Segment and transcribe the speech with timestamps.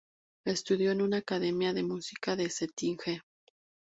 [0.47, 3.21] Estudió en una academia de música de Cetinje.